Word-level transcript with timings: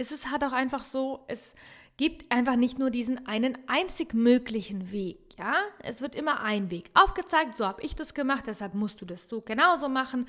ist 0.00 0.12
es 0.12 0.30
halt 0.30 0.44
auch 0.44 0.52
einfach 0.52 0.84
so, 0.84 1.24
es 1.26 1.56
gibt 1.96 2.30
einfach 2.30 2.54
nicht 2.54 2.78
nur 2.78 2.88
diesen 2.88 3.26
einen 3.26 3.58
einzig 3.66 4.14
möglichen 4.14 4.92
Weg. 4.92 5.36
Ja, 5.36 5.54
es 5.80 6.00
wird 6.00 6.14
immer 6.14 6.40
ein 6.40 6.70
Weg 6.70 6.88
aufgezeigt. 6.94 7.56
So 7.56 7.66
habe 7.66 7.82
ich 7.82 7.96
das 7.96 8.14
gemacht, 8.14 8.44
deshalb 8.46 8.74
musst 8.74 9.00
du 9.00 9.04
das 9.04 9.28
so 9.28 9.40
genauso 9.40 9.88
machen. 9.88 10.26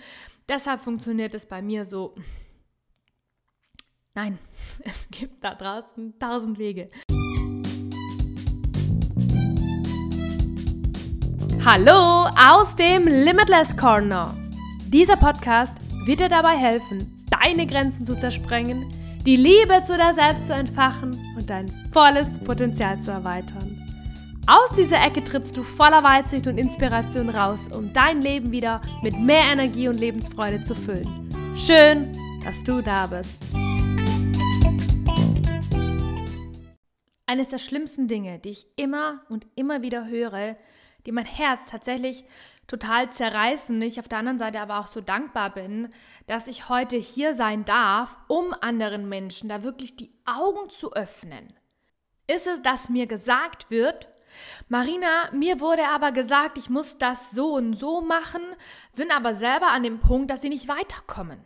Deshalb 0.48 0.80
funktioniert 0.80 1.36
es 1.36 1.46
bei 1.46 1.62
mir 1.62 1.86
so. 1.86 2.16
Nein, 4.16 4.40
es 4.84 5.08
gibt 5.12 5.44
da 5.44 5.54
draußen 5.54 6.18
tausend 6.18 6.58
Wege. 6.58 6.90
Hallo 11.64 12.28
aus 12.36 12.76
dem 12.76 13.06
Limitless 13.06 13.78
Corner. 13.78 14.36
Dieser 14.88 15.18
Podcast 15.18 15.76
wird 16.06 16.22
dir 16.22 16.30
dabei 16.30 16.58
helfen, 16.58 17.24
deine 17.30 17.68
Grenzen 17.68 18.04
zu 18.04 18.18
zersprengen 18.18 18.99
die 19.30 19.36
Liebe 19.36 19.84
zu 19.84 19.96
dir 19.96 20.16
selbst 20.16 20.48
zu 20.48 20.56
entfachen 20.56 21.14
und 21.38 21.52
dein 21.52 21.70
volles 21.92 22.40
Potenzial 22.40 23.00
zu 23.00 23.12
erweitern. 23.12 23.80
Aus 24.48 24.74
dieser 24.76 25.06
Ecke 25.06 25.24
trittst 25.24 25.56
du 25.56 25.62
voller 25.62 26.02
Weitsicht 26.02 26.48
und 26.48 26.58
Inspiration 26.58 27.30
raus, 27.30 27.68
um 27.72 27.94
dein 27.94 28.24
Leben 28.24 28.52
wieder 28.52 28.82
mit 29.04 29.16
mehr 29.16 29.44
Energie 29.52 29.88
und 29.88 30.00
Lebensfreude 30.00 30.64
zu 30.64 30.74
füllen. 30.74 31.30
Schön, 31.56 32.12
dass 32.44 32.64
du 32.64 32.82
da 32.82 33.06
bist. 33.06 33.40
Eines 37.28 37.50
der 37.50 37.60
schlimmsten 37.60 38.08
Dinge, 38.08 38.40
die 38.40 38.50
ich 38.50 38.66
immer 38.78 39.22
und 39.30 39.46
immer 39.54 39.84
wieder 39.84 40.08
höre, 40.08 40.56
die 41.06 41.12
mein 41.12 41.28
Herz 41.28 41.68
tatsächlich 41.70 42.24
total 42.70 43.12
zerreißen. 43.12 43.82
Ich 43.82 44.00
auf 44.00 44.08
der 44.08 44.20
anderen 44.20 44.38
Seite 44.38 44.62
aber 44.62 44.80
auch 44.80 44.88
so 44.88 45.02
dankbar 45.02 45.50
bin, 45.50 45.90
dass 46.28 46.48
ich 46.48 46.70
heute 46.70 46.96
hier 46.96 47.36
sein 47.36 47.66
darf, 47.66 48.18
um 48.28 48.54
anderen 48.62 49.10
Menschen 49.10 49.50
da 49.50 49.64
wirklich 49.64 49.98
die 49.98 50.14
Augen 50.26 50.70
zu 50.70 50.94
öffnen. 50.94 51.54
Ist 52.28 52.48
es, 52.48 52.62
dass 52.62 52.90
mir 52.90 53.08
gesagt 53.08 53.70
wird, 53.72 54.08
Marina, 54.68 55.32
mir 55.34 55.60
wurde 55.60 55.88
aber 55.88 56.12
gesagt, 56.12 56.60
ich 56.60 56.70
muss 56.70 57.00
das 57.00 57.32
so 57.32 57.56
und 57.56 57.74
so 57.74 58.02
machen, 58.02 58.42
sind 58.92 59.12
aber 59.12 59.34
selber 59.34 59.72
an 59.72 59.84
dem 59.84 60.00
Punkt, 60.00 60.30
dass 60.30 60.42
sie 60.42 60.50
nicht 60.50 60.68
weiterkommen. 60.68 61.44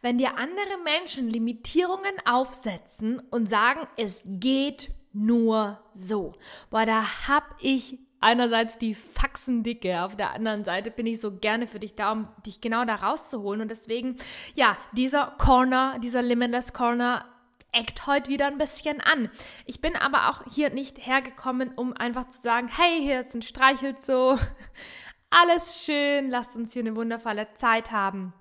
Wenn 0.00 0.16
dir 0.16 0.38
andere 0.38 0.78
Menschen 0.82 1.28
Limitierungen 1.28 2.14
aufsetzen 2.24 3.20
und 3.30 3.48
sagen, 3.48 3.86
es 3.98 4.22
geht 4.24 4.90
nur 5.12 5.84
so. 5.90 6.32
Boah, 6.70 6.86
da 6.86 7.28
hab 7.28 7.44
ich 7.60 7.98
einerseits 8.20 8.78
die 8.78 8.94
Faxendicke, 8.94 10.02
auf 10.02 10.16
der 10.16 10.32
anderen 10.32 10.64
Seite 10.64 10.90
bin 10.90 11.06
ich 11.06 11.20
so 11.20 11.32
gerne 11.36 11.66
für 11.66 11.80
dich 11.80 11.94
da, 11.94 12.12
um 12.12 12.28
dich 12.46 12.60
genau 12.60 12.84
da 12.84 12.96
rauszuholen. 12.96 13.62
Und 13.62 13.70
deswegen, 13.70 14.16
ja, 14.54 14.76
dieser 14.92 15.34
Corner, 15.38 15.98
dieser 15.98 16.22
Limitless 16.22 16.72
Corner 16.72 17.24
eckt 17.72 18.06
heute 18.06 18.30
wieder 18.30 18.46
ein 18.46 18.58
bisschen 18.58 19.00
an. 19.00 19.30
Ich 19.64 19.80
bin 19.80 19.96
aber 19.96 20.28
auch 20.28 20.42
hier 20.52 20.70
nicht 20.70 21.06
hergekommen, 21.06 21.72
um 21.76 21.92
einfach 21.92 22.28
zu 22.28 22.40
sagen, 22.40 22.68
hey, 22.68 23.00
hier 23.00 23.20
ist 23.20 23.34
ein 23.34 23.42
Streichelzoo, 23.42 24.38
alles 25.30 25.84
schön, 25.84 26.28
lasst 26.28 26.56
uns 26.56 26.72
hier 26.72 26.82
eine 26.82 26.96
wundervolle 26.96 27.48
Zeit 27.54 27.92
haben. 27.92 28.32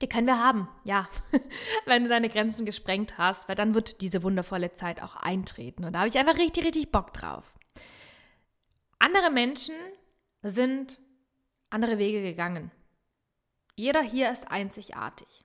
Die 0.00 0.08
können 0.08 0.26
wir 0.26 0.42
haben, 0.42 0.68
ja, 0.84 1.08
wenn 1.86 2.04
du 2.04 2.08
deine 2.08 2.28
Grenzen 2.28 2.64
gesprengt 2.64 3.18
hast, 3.18 3.48
weil 3.48 3.54
dann 3.54 3.74
wird 3.74 4.00
diese 4.00 4.22
wundervolle 4.22 4.72
Zeit 4.72 5.02
auch 5.02 5.16
eintreten. 5.16 5.84
Und 5.84 5.92
da 5.92 6.00
habe 6.00 6.08
ich 6.08 6.18
einfach 6.18 6.38
richtig, 6.38 6.64
richtig 6.64 6.90
Bock 6.90 7.12
drauf. 7.12 7.54
Andere 9.02 9.32
Menschen 9.32 9.74
sind 10.42 11.00
andere 11.70 11.98
Wege 11.98 12.22
gegangen. 12.22 12.70
Jeder 13.74 14.00
hier 14.00 14.30
ist 14.30 14.48
einzigartig. 14.48 15.44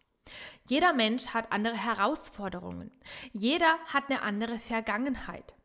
Jeder 0.69 0.93
Mensch 0.93 1.29
hat 1.29 1.51
andere 1.51 1.75
Herausforderungen. 1.75 2.91
Jeder 3.33 3.79
hat 3.87 4.11
eine 4.11 4.21
andere 4.21 4.59
Vergangenheit. 4.59 5.55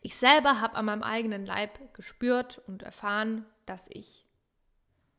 Ich 0.00 0.16
selber 0.16 0.62
habe 0.62 0.76
an 0.76 0.86
meinem 0.86 1.02
eigenen 1.02 1.44
Leib 1.44 1.92
gespürt 1.92 2.62
und 2.66 2.82
erfahren, 2.82 3.44
dass 3.66 3.88
ich 3.90 4.26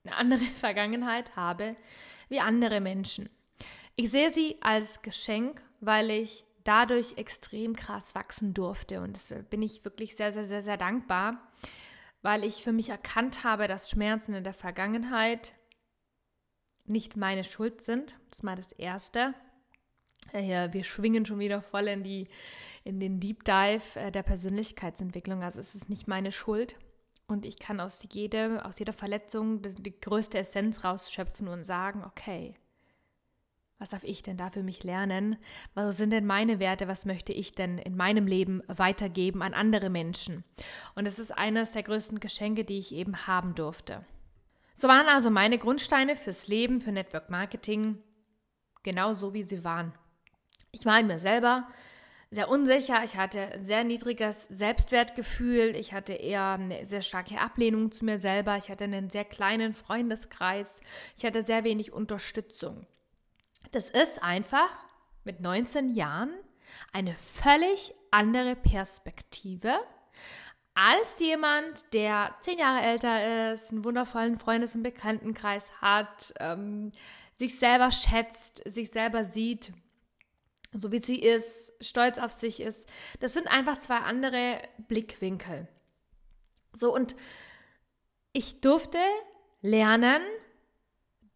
eine 0.04 0.16
andere 0.16 0.46
Vergangenheit 0.60 1.36
habe 1.36 1.76
wie 2.28 2.40
andere 2.40 2.82
Menschen. 2.82 3.30
Ich 3.96 4.10
sehe 4.10 4.32
sie 4.32 4.58
als 4.62 5.04
Geschenk, 5.04 5.62
weil 5.80 6.10
ich 6.10 6.47
dadurch 6.68 7.18
extrem 7.18 7.76
krass 7.76 8.16
wachsen 8.16 8.54
durfte. 8.54 9.02
Und 9.02 9.16
das 9.16 9.34
bin 9.50 9.62
ich 9.62 9.86
wirklich 9.86 10.16
sehr, 10.16 10.32
sehr, 10.32 10.46
sehr, 10.46 10.62
sehr 10.62 10.78
dankbar, 10.78 11.42
weil 12.22 12.44
ich 12.44 12.64
für 12.64 12.74
mich 12.74 12.90
erkannt 12.90 13.44
habe, 13.44 13.68
dass 13.68 13.90
Schmerzen 13.90 14.34
in 14.34 14.44
der 14.44 14.54
Vergangenheit 14.54 15.54
nicht 16.86 17.16
meine 17.16 17.44
Schuld 17.44 17.84
sind. 17.84 18.16
Das 18.30 18.40
ist 18.40 18.44
mal 18.44 18.56
das 18.56 18.72
Erste. 18.74 19.34
Ja, 20.34 20.74
wir 20.74 20.84
schwingen 20.84 21.26
schon 21.26 21.40
wieder 21.40 21.62
voll 21.62 21.88
in, 21.88 22.04
die, 22.04 22.28
in 22.84 23.00
den 23.00 23.20
Deep 23.20 23.46
Dive 23.46 24.00
äh, 24.00 24.12
der 24.12 24.24
Persönlichkeitsentwicklung. 24.24 25.44
Also 25.44 25.60
es 25.60 25.74
ist 25.74 25.90
nicht 25.90 26.08
meine 26.08 26.32
Schuld. 26.32 26.76
Und 27.28 27.46
ich 27.46 27.60
kann 27.60 27.80
aus, 27.80 28.06
jede, 28.12 28.64
aus 28.66 28.80
jeder 28.80 28.94
Verletzung 28.94 29.62
die 29.62 30.00
größte 30.00 30.38
Essenz 30.38 30.84
rausschöpfen 30.84 31.48
und 31.48 31.66
sagen, 31.66 32.04
okay, 32.06 32.56
was 33.80 33.90
darf 33.90 34.04
ich 34.04 34.24
denn 34.24 34.38
da 34.38 34.50
für 34.50 34.64
mich 34.64 34.84
lernen? 34.84 35.38
Was 35.76 35.98
sind 35.98 36.10
denn 36.10 36.26
meine 36.26 36.60
Werte? 36.60 36.88
Was 36.88 37.06
möchte 37.06 37.32
ich 37.32 37.52
denn 37.52 37.78
in 37.78 37.96
meinem 37.96 38.26
Leben 38.26 38.64
weitergeben 38.68 39.44
an 39.44 39.54
andere 39.54 39.90
Menschen? 39.90 40.44
Und 40.96 41.08
es 41.08 41.20
ist 41.20 41.32
eines 41.32 41.72
der 41.72 41.84
größten 41.84 42.20
Geschenke, 42.20 42.66
die 42.66 42.80
ich 42.80 42.92
eben 42.92 43.28
haben 43.28 43.54
durfte. 43.54 44.04
So 44.76 44.88
waren 44.88 45.08
also 45.08 45.30
meine 45.30 45.58
Grundsteine 45.58 46.16
fürs 46.16 46.48
Leben, 46.48 46.82
für 46.82 46.92
Network 46.92 47.30
Marketing, 47.30 48.02
genau 48.84 49.14
so 49.14 49.34
wie 49.34 49.44
sie 49.44 49.64
waren. 49.64 49.94
Ich 50.72 50.86
war 50.86 51.00
in 51.00 51.08
mir 51.08 51.20
selber 51.20 51.68
sehr 52.30 52.50
unsicher, 52.50 53.04
ich 53.04 53.16
hatte 53.16 53.40
ein 53.54 53.64
sehr 53.64 53.84
niedriges 53.84 54.46
Selbstwertgefühl, 54.46 55.76
ich 55.76 55.94
hatte 55.94 56.14
eher 56.14 56.52
eine 56.54 56.86
sehr 56.86 57.02
starke 57.02 57.40
Ablehnung 57.40 57.92
zu 57.92 58.06
mir 58.06 58.20
selber, 58.20 58.58
ich 58.58 58.70
hatte 58.70 58.84
einen 58.84 59.10
sehr 59.10 59.24
kleinen 59.24 59.74
Freundeskreis, 59.74 60.82
ich 61.16 61.26
hatte 61.26 61.42
sehr 61.42 61.64
wenig 61.64 61.94
Unterstützung. 61.94 62.86
Das 63.72 63.90
ist 63.90 64.24
einfach 64.24 64.70
mit 65.24 65.42
19 65.42 65.96
Jahren 65.96 66.34
eine 66.94 67.16
völlig 67.16 67.94
andere 68.12 68.56
Perspektive 68.56 69.80
als 70.80 71.20
jemand, 71.20 71.92
der 71.94 72.36
zehn 72.40 72.60
Jahre 72.60 72.86
älter 72.86 73.52
ist, 73.52 73.72
einen 73.72 73.84
wundervollen 73.84 74.38
Freundes- 74.38 74.76
und 74.76 74.84
Bekanntenkreis 74.84 75.72
hat, 75.82 76.36
ähm, 76.40 76.92
sich 77.36 77.58
selber 77.58 77.92
schätzt, 77.92 78.62
sich 78.64 78.92
selber 78.92 79.26
sieht, 79.26 79.74
so 80.74 80.92
wie 80.92 81.00
sie 81.00 81.20
ist, 81.20 81.74
stolz 81.82 82.20
auf 82.20 82.32
sich 82.32 82.60
ist. 82.60 82.88
Das 83.22 83.34
sind 83.34 83.48
einfach 83.48 83.80
zwei 83.80 83.98
andere 83.98 84.62
Blickwinkel. 84.88 85.68
So, 86.74 86.94
und 86.94 87.16
ich 88.32 88.62
durfte 88.62 89.00
lernen, 89.62 90.22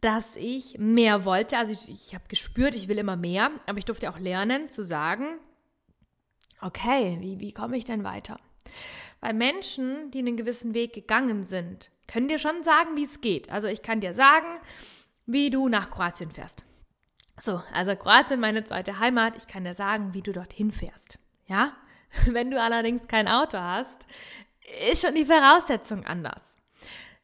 dass 0.01 0.35
ich 0.35 0.77
mehr 0.79 1.25
wollte. 1.25 1.57
Also 1.57 1.73
ich, 1.73 1.87
ich 1.89 2.13
habe 2.15 2.23
gespürt, 2.27 2.75
ich 2.75 2.87
will 2.87 2.97
immer 2.97 3.15
mehr, 3.15 3.51
aber 3.67 3.77
ich 3.77 3.85
durfte 3.85 4.09
auch 4.09 4.19
lernen 4.19 4.69
zu 4.69 4.83
sagen, 4.83 5.39
okay, 6.61 7.17
wie, 7.21 7.39
wie 7.39 7.53
komme 7.53 7.77
ich 7.77 7.85
denn 7.85 8.03
weiter? 8.03 8.39
Weil 9.19 9.33
Menschen, 9.33 10.09
die 10.11 10.19
einen 10.19 10.37
gewissen 10.37 10.73
Weg 10.73 10.93
gegangen 10.93 11.43
sind, 11.43 11.91
können 12.07 12.27
dir 12.27 12.39
schon 12.39 12.63
sagen, 12.63 12.97
wie 12.97 13.03
es 13.03 13.21
geht. 13.21 13.51
Also 13.51 13.67
ich 13.67 13.83
kann 13.83 14.01
dir 14.01 14.13
sagen, 14.13 14.47
wie 15.27 15.51
du 15.51 15.69
nach 15.69 15.91
Kroatien 15.91 16.31
fährst. 16.31 16.63
So, 17.39 17.61
also 17.73 17.95
Kroatien, 17.95 18.39
meine 18.39 18.63
zweite 18.63 18.99
Heimat, 18.99 19.35
ich 19.37 19.47
kann 19.47 19.63
dir 19.63 19.73
sagen, 19.75 20.13
wie 20.13 20.21
du 20.21 20.31
dorthin 20.31 20.71
fährst. 20.71 21.19
Ja? 21.47 21.73
Wenn 22.25 22.49
du 22.49 22.59
allerdings 22.59 23.07
kein 23.07 23.27
Auto 23.27 23.57
hast, 23.57 24.05
ist 24.89 25.05
schon 25.05 25.15
die 25.15 25.25
Voraussetzung 25.25 26.05
anders. 26.05 26.57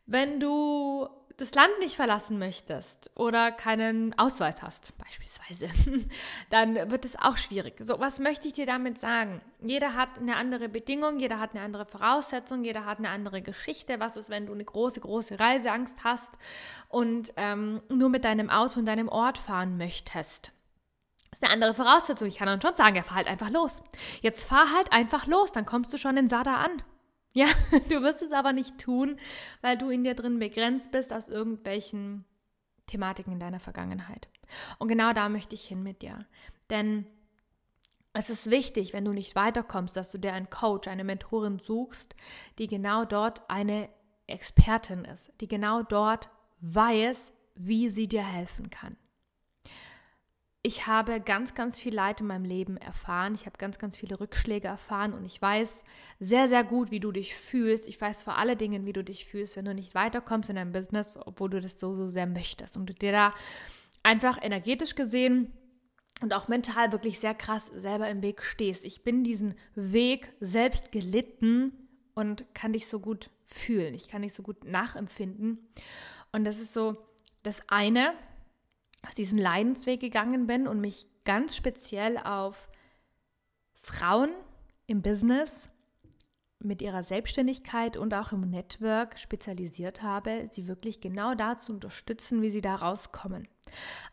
Wenn 0.06 0.40
du 0.40 1.10
das 1.38 1.54
Land 1.54 1.72
nicht 1.80 1.96
verlassen 1.96 2.40
möchtest 2.40 3.12
oder 3.16 3.52
keinen 3.52 4.18
Ausweis 4.18 4.64
hast, 4.64 4.98
beispielsweise, 4.98 5.70
dann 6.50 6.76
wird 6.90 7.06
es 7.06 7.16
auch 7.16 7.38
schwierig. 7.38 7.76
So, 7.80 8.00
was 8.00 8.18
möchte 8.18 8.48
ich 8.48 8.56
dir 8.56 8.66
damit 8.66 9.00
sagen? 9.00 9.42
Jeder 9.62 9.94
hat 9.94 10.18
eine 10.18 10.36
andere 10.36 10.68
Bedingung, 10.68 11.20
jeder 11.20 11.40
hat 11.40 11.52
eine 11.52 11.62
andere 11.62 11.86
Voraussetzung, 11.86 12.64
jeder 12.64 12.86
hat 12.86 12.98
eine 12.98 13.10
andere 13.10 13.44
Geschichte. 13.44 14.00
Was 14.00 14.18
ist, 14.18 14.32
wenn 14.32 14.48
du 14.48 14.54
eine 14.54 14.66
große, 14.66 15.00
große 15.00 15.40
Reiseangst 15.40 16.04
hast 16.04 16.34
und 16.90 17.34
ähm, 17.38 17.82
nur 17.90 18.10
mit 18.10 18.24
deinem 18.24 18.50
Auto 18.50 18.80
und 18.80 18.86
deinem 18.88 19.08
Ort 19.08 19.38
fahren 19.38 19.78
möchtest? 19.78 20.52
Das 21.30 21.40
ist 21.40 21.44
eine 21.44 21.54
andere 21.54 21.76
Voraussetzung. 21.76 22.28
Ich 22.28 22.38
kann 22.38 22.48
dann 22.48 22.62
schon 22.62 22.76
sagen, 22.76 22.96
ja, 22.96 23.04
fahr 23.04 23.18
halt 23.18 23.28
einfach 23.28 23.52
los. 23.52 23.84
Jetzt 24.22 24.44
fahr 24.44 24.74
halt 24.76 24.92
einfach 24.92 25.28
los, 25.28 25.52
dann 25.52 25.68
kommst 25.68 25.94
du 25.94 25.98
schon 25.98 26.18
in 26.18 26.28
Sada 26.28 26.56
an. 26.56 26.82
Ja, 27.38 27.46
du 27.90 28.02
wirst 28.02 28.24
es 28.24 28.32
aber 28.32 28.52
nicht 28.52 28.80
tun, 28.80 29.20
weil 29.62 29.78
du 29.78 29.92
in 29.92 30.04
dir 30.04 30.16
drin 30.16 30.40
begrenzt 30.40 30.90
bist 30.90 31.14
aus 31.14 31.30
irgendwelchen 31.30 32.26
Thematiken 32.88 33.34
in 33.34 33.40
deiner 33.40 33.60
Vergangenheit. 33.60 34.28
Und 34.80 34.88
genau 34.88 35.14
da 35.14 35.30
möchte 35.30 35.54
ich 35.54 35.68
hin 35.68 35.84
mit 35.84 36.02
dir. 36.02 36.26
Denn 36.72 37.06
es 38.14 38.32
ist 38.32 38.50
wichtig, 38.50 38.92
wenn 38.94 39.06
du 39.06 39.14
nicht 39.14 39.36
weiterkommst, 39.36 39.96
dass 39.96 40.12
du 40.12 40.18
dir 40.18 40.34
einen 40.34 40.50
Coach, 40.50 40.88
eine 40.88 41.04
Mentorin 41.04 41.60
suchst, 41.60 42.16
die 42.58 42.66
genau 42.66 43.06
dort 43.06 43.48
eine 43.52 43.88
Expertin 44.26 45.06
ist, 45.06 45.32
die 45.40 45.48
genau 45.48 45.84
dort 45.84 46.30
weiß, 46.62 47.32
wie 47.54 47.92
sie 47.92 48.08
dir 48.08 48.24
helfen 48.24 48.72
kann. 48.72 48.98
Ich 50.68 50.86
habe 50.86 51.22
ganz, 51.22 51.56
ganz 51.56 51.80
viel 51.80 51.96
Leid 51.96 52.20
in 52.20 52.28
meinem 52.28 52.44
Leben 52.44 52.76
erfahren. 52.76 53.36
Ich 53.36 53.46
habe 53.46 53.58
ganz, 53.58 53.80
ganz 53.80 53.96
viele 53.96 54.20
Rückschläge 54.20 54.68
erfahren 54.68 55.14
und 55.14 55.24
ich 55.24 55.42
weiß 55.42 55.86
sehr, 56.20 56.50
sehr 56.50 56.66
gut, 56.66 56.92
wie 56.92 57.00
du 57.00 57.14
dich 57.14 57.36
fühlst. 57.36 57.88
Ich 57.88 58.02
weiß 58.02 58.24
vor 58.24 58.38
allen 58.38 58.58
Dingen, 58.58 58.86
wie 58.86 58.92
du 58.92 59.02
dich 59.02 59.26
fühlst, 59.26 59.56
wenn 59.56 59.64
du 59.64 59.74
nicht 59.74 59.96
weiterkommst 59.96 60.50
in 60.50 60.58
deinem 60.58 60.74
Business, 60.74 61.14
obwohl 61.16 61.50
du 61.50 61.62
das 61.62 61.80
so, 61.80 61.94
so 61.94 62.06
sehr 62.06 62.28
möchtest 62.28 62.76
und 62.76 62.86
du 62.88 62.94
dir 62.94 63.14
da 63.14 63.34
einfach 64.04 64.44
energetisch 64.44 64.96
gesehen 64.96 65.54
und 66.22 66.34
auch 66.34 66.50
mental 66.50 66.92
wirklich 66.92 67.22
sehr 67.22 67.34
krass 67.34 67.72
selber 67.74 68.10
im 68.10 68.22
Weg 68.22 68.44
stehst. 68.44 68.84
Ich 68.84 69.06
bin 69.06 69.24
diesen 69.24 69.56
Weg 69.74 70.34
selbst 70.42 70.92
gelitten 70.92 71.72
und 72.14 72.44
kann 72.54 72.74
dich 72.74 72.88
so 72.88 73.00
gut 73.00 73.30
fühlen. 73.46 73.94
Ich 73.94 74.10
kann 74.10 74.22
dich 74.22 74.34
so 74.34 74.44
gut 74.44 74.66
nachempfinden. 74.66 75.60
Und 76.34 76.44
das 76.44 76.60
ist 76.60 76.74
so 76.74 76.98
das 77.42 77.62
eine, 77.70 78.14
diesen 79.18 79.38
Leidensweg 79.38 80.00
gegangen 80.00 80.48
bin 80.48 80.68
und 80.68 80.80
mich 80.80 81.08
ganz 81.26 81.56
speziell 81.56 82.18
auf 82.18 82.70
Frauen 83.76 84.32
im 84.86 85.02
Business 85.02 85.70
mit 86.60 86.82
ihrer 86.82 87.04
Selbstständigkeit 87.04 87.98
und 87.98 88.14
auch 88.14 88.32
im 88.32 88.42
Network 88.42 89.20
spezialisiert 89.20 90.02
habe, 90.02 90.48
sie 90.52 90.68
wirklich 90.68 91.02
genau 91.02 91.36
dazu 91.36 91.74
unterstützen, 91.74 92.42
wie 92.42 92.50
sie 92.50 92.62
da 92.62 92.76
rauskommen. 92.76 93.48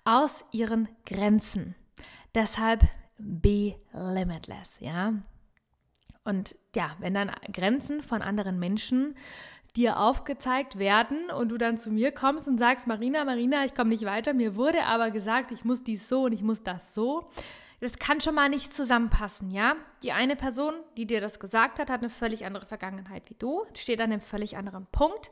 Aus 0.04 0.44
ihren 0.52 0.88
Grenzen. 1.06 1.75
Deshalb 2.34 2.84
be 3.19 3.76
limitless, 3.92 4.69
ja. 4.81 5.14
Und 6.25 6.56
ja, 6.75 6.96
wenn 6.98 7.14
dann 7.14 7.31
Grenzen 7.52 8.02
von 8.02 8.22
anderen 8.22 8.58
Menschen 8.58 9.14
dir 9.76 9.99
aufgezeigt 9.99 10.79
werden 10.79 11.31
und 11.31 11.49
du 11.49 11.59
dann 11.59 11.76
zu 11.76 11.91
mir 11.91 12.12
kommst 12.12 12.49
und 12.49 12.59
sagst, 12.59 12.87
Marina, 12.87 13.25
Marina, 13.25 13.65
ich 13.65 13.75
komme 13.75 13.91
nicht 13.91 14.05
weiter, 14.05 14.32
mir 14.32 14.56
wurde 14.56 14.85
aber 14.85 15.11
gesagt, 15.11 15.50
ich 15.50 15.65
muss 15.65 15.82
dies 15.82 16.09
so 16.09 16.25
und 16.25 16.32
ich 16.32 16.43
muss 16.43 16.62
das 16.62 16.94
so. 16.94 17.29
Das 17.81 17.99
kann 17.99 18.21
schon 18.21 18.37
mal 18.37 18.49
nicht 18.49 18.73
zusammenpassen, 18.73 19.50
ja? 19.50 19.75
Die 20.03 20.12
eine 20.12 20.37
Person, 20.37 20.75
die 20.97 21.06
dir 21.06 21.21
das 21.21 21.41
gesagt 21.41 21.79
hat, 21.79 21.91
hat 21.91 22.00
eine 22.00 22.09
völlig 22.09 22.47
andere 22.47 22.67
Vergangenheit 22.67 23.29
wie 23.29 23.35
du, 23.35 23.65
steht 23.75 24.00
an 24.00 24.12
einem 24.12 24.21
völlig 24.21 24.56
anderen 24.56 24.87
Punkt 24.87 25.31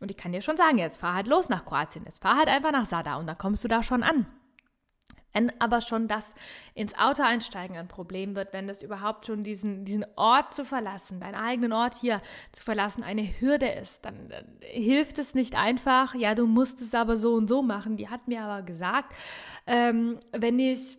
und 0.00 0.10
die 0.10 0.14
kann 0.14 0.32
dir 0.32 0.42
schon 0.42 0.56
sagen, 0.56 0.78
jetzt 0.78 1.00
fahr 1.00 1.14
halt 1.14 1.28
los 1.28 1.48
nach 1.48 1.64
Kroatien, 1.64 2.04
jetzt 2.04 2.20
fahr 2.20 2.36
halt 2.36 2.48
einfach 2.48 2.72
nach 2.72 2.84
Sada 2.86 3.16
und 3.16 3.26
dann 3.26 3.38
kommst 3.38 3.62
du 3.64 3.68
da 3.68 3.82
schon 3.82 4.02
an. 4.02 4.26
Wenn 5.34 5.52
aber 5.60 5.80
schon 5.80 6.06
das 6.06 6.32
ins 6.74 6.96
Auto 6.96 7.22
einsteigen 7.22 7.76
ein 7.76 7.88
Problem 7.88 8.36
wird, 8.36 8.52
wenn 8.52 8.68
das 8.68 8.82
überhaupt 8.82 9.26
schon 9.26 9.42
diesen, 9.42 9.84
diesen 9.84 10.06
Ort 10.16 10.54
zu 10.54 10.64
verlassen, 10.64 11.20
deinen 11.20 11.34
eigenen 11.34 11.72
Ort 11.72 11.94
hier 11.94 12.22
zu 12.52 12.62
verlassen, 12.62 13.02
eine 13.02 13.22
Hürde 13.40 13.68
ist, 13.68 14.04
dann, 14.04 14.28
dann 14.28 14.46
hilft 14.60 15.18
es 15.18 15.34
nicht 15.34 15.56
einfach, 15.56 16.14
ja, 16.14 16.34
du 16.34 16.46
musst 16.46 16.80
es 16.80 16.94
aber 16.94 17.16
so 17.16 17.34
und 17.34 17.48
so 17.48 17.62
machen. 17.62 17.96
Die 17.96 18.08
hat 18.08 18.28
mir 18.28 18.42
aber 18.42 18.62
gesagt, 18.62 19.12
ähm, 19.66 20.18
wenn 20.32 20.58
ich 20.58 20.98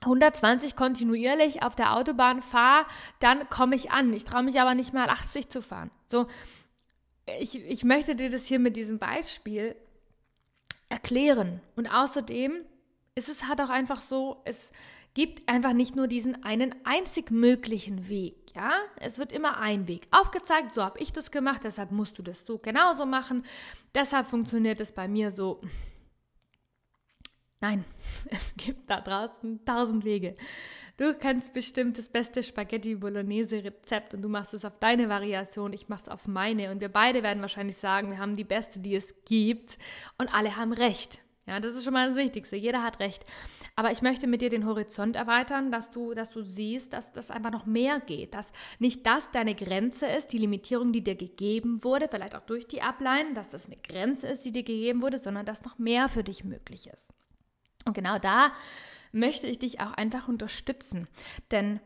120 0.00 0.74
kontinuierlich 0.74 1.62
auf 1.62 1.76
der 1.76 1.94
Autobahn 1.94 2.40
fahre, 2.42 2.86
dann 3.20 3.48
komme 3.50 3.76
ich 3.76 3.90
an. 3.90 4.12
Ich 4.14 4.24
traue 4.24 4.42
mich 4.42 4.60
aber 4.60 4.74
nicht 4.74 4.94
mal 4.94 5.08
80 5.08 5.48
zu 5.48 5.62
fahren. 5.62 5.90
So, 6.06 6.26
ich, 7.38 7.60
ich 7.60 7.84
möchte 7.84 8.16
dir 8.16 8.30
das 8.30 8.46
hier 8.46 8.58
mit 8.58 8.76
diesem 8.76 8.98
Beispiel 8.98 9.76
erklären. 10.88 11.60
Und 11.76 11.86
außerdem 11.86 12.64
ist 13.14 13.28
es 13.28 13.46
halt 13.46 13.60
auch 13.60 13.68
einfach 13.68 14.00
so, 14.00 14.42
es 14.44 14.72
gibt 15.14 15.48
einfach 15.48 15.74
nicht 15.74 15.94
nur 15.94 16.08
diesen 16.08 16.42
einen 16.44 16.74
einzig 16.84 17.30
möglichen 17.30 18.08
Weg, 18.08 18.54
ja? 18.54 18.72
Es 18.96 19.18
wird 19.18 19.32
immer 19.32 19.58
ein 19.58 19.86
Weg 19.88 20.08
aufgezeigt, 20.10 20.72
so 20.72 20.82
habe 20.82 20.98
ich 20.98 21.12
das 21.12 21.30
gemacht, 21.30 21.64
deshalb 21.64 21.90
musst 21.92 22.18
du 22.18 22.22
das 22.22 22.46
so 22.46 22.58
genauso 22.58 23.04
machen. 23.04 23.44
Deshalb 23.94 24.26
funktioniert 24.26 24.80
es 24.80 24.92
bei 24.92 25.08
mir 25.08 25.30
so. 25.30 25.60
Nein, 27.60 27.84
es 28.30 28.54
gibt 28.56 28.88
da 28.88 29.00
draußen 29.00 29.64
tausend 29.64 30.04
Wege. 30.04 30.34
Du 30.96 31.14
kennst 31.14 31.52
bestimmt 31.52 31.98
das 31.98 32.08
beste 32.08 32.42
Spaghetti 32.42 32.94
Bolognese 32.94 33.62
Rezept 33.62 34.14
und 34.14 34.22
du 34.22 34.28
machst 34.28 34.54
es 34.54 34.64
auf 34.64 34.78
deine 34.78 35.08
Variation, 35.08 35.72
ich 35.74 35.88
mache 35.88 36.02
es 36.02 36.08
auf 36.08 36.26
meine 36.26 36.70
und 36.70 36.80
wir 36.80 36.90
beide 36.90 37.22
werden 37.22 37.42
wahrscheinlich 37.42 37.76
sagen, 37.76 38.10
wir 38.10 38.18
haben 38.18 38.36
die 38.36 38.44
beste, 38.44 38.78
die 38.78 38.94
es 38.94 39.24
gibt 39.26 39.78
und 40.16 40.32
alle 40.34 40.56
haben 40.56 40.72
recht. 40.72 41.21
Ja, 41.46 41.58
das 41.58 41.72
ist 41.72 41.82
schon 41.82 41.92
mal 41.92 42.08
das 42.08 42.16
Wichtigste. 42.16 42.54
Jeder 42.54 42.84
hat 42.84 43.00
recht. 43.00 43.26
Aber 43.74 43.90
ich 43.90 44.00
möchte 44.00 44.28
mit 44.28 44.42
dir 44.42 44.48
den 44.48 44.64
Horizont 44.64 45.16
erweitern, 45.16 45.72
dass 45.72 45.90
du, 45.90 46.14
dass 46.14 46.30
du 46.30 46.42
siehst, 46.42 46.92
dass 46.92 47.12
das 47.12 47.32
einfach 47.32 47.50
noch 47.50 47.66
mehr 47.66 47.98
geht. 47.98 48.34
Dass 48.34 48.52
nicht 48.78 49.04
das 49.06 49.30
deine 49.32 49.56
Grenze 49.56 50.06
ist, 50.06 50.28
die 50.28 50.38
Limitierung, 50.38 50.92
die 50.92 51.02
dir 51.02 51.16
gegeben 51.16 51.82
wurde, 51.82 52.08
vielleicht 52.08 52.36
auch 52.36 52.46
durch 52.46 52.68
die 52.68 52.82
Ablein, 52.82 53.34
dass 53.34 53.48
das 53.48 53.66
eine 53.66 53.76
Grenze 53.76 54.28
ist, 54.28 54.44
die 54.44 54.52
dir 54.52 54.62
gegeben 54.62 55.02
wurde, 55.02 55.18
sondern 55.18 55.44
dass 55.44 55.64
noch 55.64 55.78
mehr 55.78 56.08
für 56.08 56.22
dich 56.22 56.44
möglich 56.44 56.86
ist. 56.86 57.12
Und 57.84 57.94
genau 57.94 58.18
da 58.18 58.52
möchte 59.10 59.48
ich 59.48 59.58
dich 59.58 59.80
auch 59.80 59.92
einfach 59.94 60.28
unterstützen. 60.28 61.08
Denn 61.50 61.80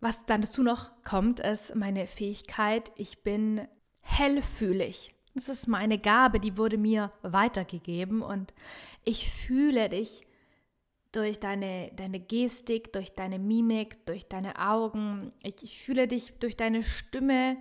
was 0.00 0.26
dann 0.26 0.42
dazu 0.42 0.62
noch 0.62 0.90
kommt, 1.02 1.38
ist 1.40 1.76
meine 1.76 2.06
Fähigkeit, 2.06 2.90
ich 2.96 3.22
bin 3.22 3.68
hellfühlig. 4.02 5.14
Das 5.40 5.48
ist 5.48 5.68
meine 5.68 5.98
Gabe, 5.98 6.38
die 6.38 6.58
wurde 6.58 6.76
mir 6.76 7.10
weitergegeben 7.22 8.20
und 8.20 8.52
ich 9.04 9.30
fühle 9.30 9.88
dich 9.88 10.26
durch 11.12 11.40
deine, 11.40 11.90
deine 11.96 12.20
Gestik, 12.20 12.92
durch 12.92 13.14
deine 13.14 13.38
Mimik, 13.38 14.04
durch 14.04 14.28
deine 14.28 14.58
Augen. 14.58 15.30
Ich, 15.42 15.62
ich 15.62 15.82
fühle 15.82 16.06
dich 16.08 16.34
durch 16.40 16.58
deine 16.58 16.82
Stimme 16.82 17.56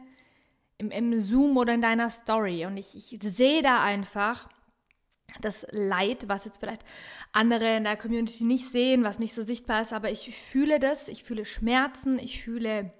im, 0.77 0.91
im 0.91 1.17
Zoom 1.21 1.55
oder 1.55 1.73
in 1.73 1.81
deiner 1.81 2.09
Story. 2.09 2.65
Und 2.65 2.75
ich, 2.75 2.97
ich 2.97 3.17
sehe 3.21 3.61
da 3.61 3.81
einfach 3.81 4.49
das 5.39 5.65
Leid, 5.71 6.27
was 6.27 6.43
jetzt 6.43 6.57
vielleicht 6.57 6.83
andere 7.31 7.77
in 7.77 7.85
der 7.85 7.95
Community 7.95 8.43
nicht 8.43 8.67
sehen, 8.67 9.05
was 9.05 9.19
nicht 9.19 9.33
so 9.33 9.43
sichtbar 9.43 9.83
ist, 9.83 9.93
aber 9.93 10.11
ich 10.11 10.35
fühle 10.35 10.79
das, 10.79 11.07
ich 11.07 11.23
fühle 11.23 11.45
Schmerzen, 11.45 12.19
ich 12.19 12.43
fühle 12.43 12.91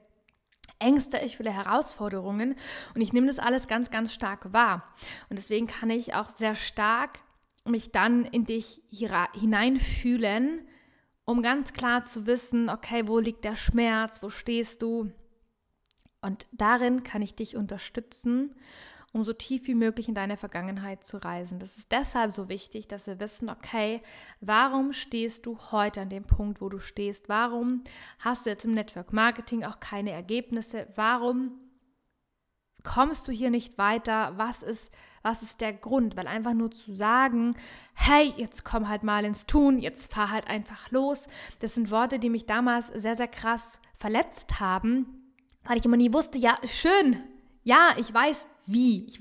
Ängste, 0.80 1.20
ich 1.20 1.38
fühle 1.38 1.52
Herausforderungen 1.52 2.56
und 2.96 3.02
ich 3.02 3.14
nehme 3.14 3.28
das 3.28 3.40
alles 3.40 3.68
ganz, 3.68 3.92
ganz 3.92 4.14
stark 4.14 4.54
wahr. 4.54 4.84
Und 5.30 5.38
deswegen 5.38 5.68
kann 5.68 5.90
ich 5.90 6.16
auch 6.16 6.30
sehr 6.30 6.56
stark 6.56 7.20
mich 7.66 7.92
dann 7.92 8.26
in 8.26 8.46
dich 8.46 8.82
hineinfühlen, 8.90 10.68
um 11.26 11.42
ganz 11.42 11.74
klar 11.74 12.04
zu 12.04 12.26
wissen, 12.26 12.70
okay, 12.70 13.08
wo 13.08 13.20
liegt 13.20 13.44
der 13.44 13.56
Schmerz, 13.56 14.24
wo 14.24 14.30
stehst 14.30 14.82
du? 14.82 15.12
Und 16.22 16.48
darin 16.52 17.04
kann 17.04 17.22
ich 17.22 17.36
dich 17.36 17.56
unterstützen 17.56 18.56
um 19.14 19.24
so 19.24 19.34
tief 19.34 19.68
wie 19.68 19.76
möglich 19.76 20.08
in 20.08 20.16
deine 20.16 20.38
Vergangenheit 20.38 21.04
zu 21.04 21.18
reisen. 21.18 21.60
Das 21.60 21.78
ist 21.78 21.92
deshalb 21.92 22.32
so 22.32 22.50
wichtig, 22.50 22.88
dass 22.88 23.08
wir 23.08 23.20
wissen, 23.20 23.50
okay, 23.50 24.02
warum 24.40 24.94
stehst 24.94 25.46
du 25.46 25.58
heute 25.72 26.02
an 26.02 26.10
dem 26.10 26.26
Punkt, 26.26 26.62
wo 26.62 26.70
du 26.70 26.80
stehst? 26.80 27.28
Warum 27.28 27.84
hast 28.20 28.46
du 28.46 28.52
jetzt 28.52 28.66
im 28.66 28.74
Network 28.74 29.12
Marketing 29.12 29.64
auch 29.64 29.80
keine 29.80 30.12
Ergebnisse? 30.12 30.88
Warum 30.96 31.52
kommst 32.84 33.28
du 33.28 33.32
hier 33.32 33.50
nicht 33.50 33.78
weiter? 33.78 34.34
Was 34.38 34.64
ist, 34.64 34.92
was 35.24 35.42
ist 35.42 35.60
der 35.62 35.74
Grund? 35.74 36.16
Weil 36.16 36.28
einfach 36.28 36.54
nur 36.54 36.72
zu 36.72 36.92
sagen, 36.92 37.56
hey, 37.94 38.34
jetzt 38.38 38.64
komm 38.64 38.88
halt 38.88 39.04
mal 39.04 39.26
ins 39.26 39.48
Tun, 39.48 39.80
jetzt 39.80 40.14
fahr 40.14 40.32
halt 40.32 40.48
einfach 40.48 40.92
los, 40.92 41.28
das 41.60 41.76
sind 41.76 41.92
Worte, 41.92 42.20
die 42.20 42.30
mich 42.30 42.46
damals 42.46 42.88
sehr, 42.88 43.16
sehr 43.16 43.28
krass 43.28 43.80
verletzt 43.96 44.60
haben, 44.60 45.34
weil 45.64 45.78
ich 45.78 45.86
immer 45.86 45.98
nie 45.98 46.14
wusste, 46.14 46.38
ja, 46.38 46.58
schön, 46.66 47.22
ja, 47.64 47.94
ich 47.98 48.14
weiß, 48.14 48.48
wie. 48.72 49.06
Ich, 49.08 49.20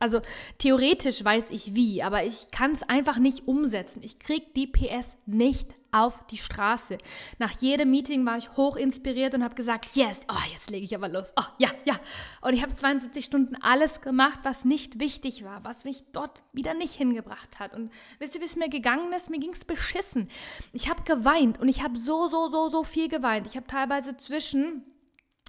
also 0.00 0.20
theoretisch 0.58 1.24
weiß 1.24 1.50
ich 1.50 1.74
wie, 1.74 2.02
aber 2.02 2.24
ich 2.24 2.50
kann 2.50 2.72
es 2.72 2.82
einfach 2.82 3.18
nicht 3.18 3.46
umsetzen. 3.46 4.02
Ich 4.02 4.18
kriege 4.18 4.46
die 4.54 4.66
PS 4.66 5.16
nicht 5.26 5.74
auf 5.92 6.26
die 6.26 6.38
Straße. 6.38 6.98
Nach 7.38 7.52
jedem 7.60 7.90
Meeting 7.90 8.26
war 8.26 8.36
ich 8.36 8.56
hoch 8.56 8.76
inspiriert 8.76 9.34
und 9.34 9.44
habe 9.44 9.54
gesagt, 9.54 9.94
yes, 9.94 10.22
oh, 10.28 10.50
jetzt 10.52 10.70
lege 10.70 10.84
ich 10.84 10.94
aber 10.94 11.08
los. 11.08 11.32
Oh, 11.36 11.44
ja, 11.58 11.68
ja. 11.84 11.94
Und 12.42 12.52
ich 12.52 12.62
habe 12.62 12.74
72 12.74 13.24
Stunden 13.24 13.54
alles 13.62 14.00
gemacht, 14.00 14.40
was 14.42 14.64
nicht 14.64 14.98
wichtig 14.98 15.44
war, 15.44 15.62
was 15.62 15.84
mich 15.84 16.02
dort 16.12 16.42
wieder 16.52 16.74
nicht 16.74 16.94
hingebracht 16.94 17.60
hat. 17.60 17.74
Und 17.74 17.92
wisst 18.18 18.34
ihr, 18.34 18.40
wie 18.40 18.46
es 18.46 18.56
mir 18.56 18.68
gegangen 18.68 19.12
ist? 19.12 19.30
Mir 19.30 19.38
ging 19.38 19.52
es 19.52 19.64
beschissen. 19.64 20.28
Ich 20.72 20.90
habe 20.90 21.04
geweint 21.04 21.60
und 21.60 21.68
ich 21.68 21.84
habe 21.84 21.96
so, 21.96 22.28
so, 22.28 22.48
so, 22.50 22.68
so 22.68 22.82
viel 22.82 23.08
geweint. 23.08 23.46
Ich 23.46 23.56
habe 23.56 23.68
teilweise 23.68 24.16
zwischen 24.16 24.82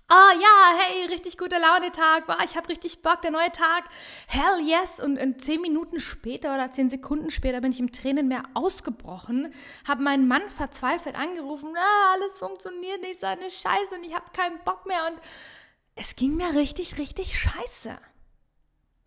Oh 0.07 0.39
ja, 0.39 0.77
hey, 0.77 1.07
richtig 1.07 1.35
guter 1.35 1.57
Laune-Tag. 1.57 2.25
Oh, 2.27 2.43
ich 2.43 2.55
habe 2.55 2.69
richtig 2.69 3.01
Bock, 3.01 3.23
der 3.23 3.31
neue 3.31 3.51
Tag. 3.51 3.85
Hell 4.27 4.59
yes. 4.61 4.99
Und, 4.99 5.19
und 5.19 5.41
zehn 5.41 5.61
Minuten 5.61 5.99
später 5.99 6.53
oder 6.53 6.69
zehn 6.69 6.89
Sekunden 6.89 7.31
später 7.31 7.59
bin 7.59 7.71
ich 7.71 7.79
im 7.79 7.91
Tränenmeer 7.91 8.43
ausgebrochen, 8.53 9.51
habe 9.87 10.03
meinen 10.03 10.27
Mann 10.27 10.47
verzweifelt 10.51 11.15
angerufen. 11.15 11.73
Ah, 11.75 12.13
alles 12.13 12.37
funktioniert 12.37 13.01
nicht, 13.01 13.19
so 13.19 13.25
eine 13.25 13.49
Scheiße 13.49 13.95
und 13.95 14.03
ich 14.03 14.13
habe 14.13 14.25
keinen 14.31 14.59
Bock 14.63 14.85
mehr. 14.85 15.07
Und 15.07 15.19
es 15.95 16.15
ging 16.15 16.35
mir 16.35 16.53
richtig, 16.53 16.99
richtig 16.99 17.39
scheiße. 17.39 17.97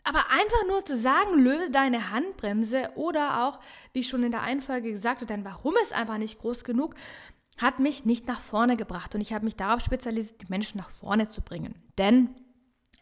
Aber 0.02 0.30
einfach 0.30 0.66
nur 0.66 0.84
zu 0.84 0.96
sagen, 0.96 1.38
löse 1.38 1.70
deine 1.70 2.10
Handbremse 2.10 2.90
oder 2.96 3.44
auch, 3.44 3.60
wie 3.92 4.02
schon 4.02 4.24
in 4.24 4.32
der 4.32 4.42
Einfolge 4.42 4.90
gesagt 4.90 5.22
dein 5.28 5.44
Warum 5.44 5.76
ist 5.76 5.92
einfach 5.92 6.18
nicht 6.18 6.40
groß 6.40 6.64
genug, 6.64 6.94
hat 7.58 7.80
mich 7.80 8.04
nicht 8.04 8.26
nach 8.26 8.40
vorne 8.40 8.76
gebracht 8.76 9.14
und 9.14 9.20
ich 9.20 9.32
habe 9.32 9.44
mich 9.44 9.56
darauf 9.56 9.80
spezialisiert, 9.80 10.40
die 10.42 10.50
Menschen 10.50 10.78
nach 10.78 10.90
vorne 10.90 11.28
zu 11.28 11.42
bringen. 11.42 11.74
Denn 11.98 12.30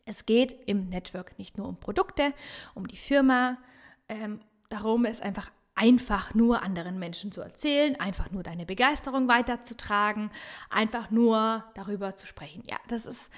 es 0.05 0.27
geht 0.27 0.57
im 0.67 0.89
Network 0.89 1.39
nicht 1.39 1.59
nur 1.59 1.69
um 1.69 1.79
Produkte, 1.79 2.33
um 2.75 2.89
die 2.89 2.97
Firma, 2.97 3.59
ähm, 4.09 4.41
darum, 4.69 5.05
es 5.05 5.21
einfach 5.21 5.51
einfach 5.79 6.33
nur 6.33 6.63
anderen 6.63 6.99
Menschen 6.99 7.33
zu 7.33 7.43
erzählen, 7.43 8.01
einfach 8.01 8.31
nur 8.31 8.43
deine 8.43 8.65
Begeisterung 8.65 9.29
weiterzutragen, 9.29 10.31
einfach 10.71 11.11
nur 11.11 11.65
darüber 11.75 12.17
zu 12.17 12.27
sprechen. 12.27 12.63
Ja, 12.67 12.79
das 12.89 13.05
ist 13.05 13.31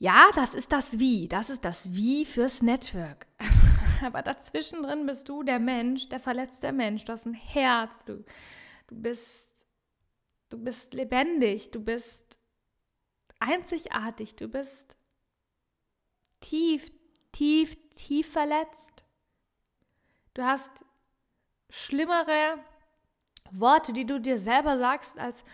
ja, 0.00 0.30
das 0.36 0.54
ist 0.54 0.70
das 0.70 1.00
Wie, 1.00 1.26
das 1.26 1.50
ist 1.50 1.64
das 1.64 1.92
Wie 1.92 2.24
fürs 2.24 2.62
Network. 2.62 3.26
Aber 4.04 4.22
dazwischen 4.22 4.84
drin 4.84 5.06
bist 5.06 5.28
du 5.28 5.42
der 5.42 5.58
Mensch, 5.58 6.08
der 6.08 6.20
verletzte 6.20 6.72
Mensch, 6.72 7.04
du 7.04 7.12
hast 7.12 7.26
ein 7.26 7.34
Herz, 7.34 8.04
du, 8.04 8.24
du 8.86 8.94
bist 8.94 9.47
du 10.48 10.58
bist 10.58 10.94
lebendig, 10.94 11.70
du 11.70 11.80
bist 11.80 12.38
einzigartig, 13.38 14.36
du 14.36 14.48
bist 14.48 14.96
tief, 16.40 16.90
tief, 17.32 17.76
tief 17.94 18.32
verletzt. 18.32 19.04
Du 20.34 20.44
hast 20.44 20.70
schlimmere 21.70 22.58
Worte, 23.50 23.92
die 23.92 24.06
du 24.06 24.20
dir 24.20 24.38
selber 24.38 24.78
sagst, 24.78 25.18
als 25.18 25.44